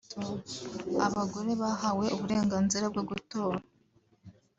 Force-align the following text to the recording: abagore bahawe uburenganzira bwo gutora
abagore 1.05 1.51
bahawe 1.61 2.05
uburenganzira 2.15 2.85
bwo 2.93 3.03
gutora 3.09 3.57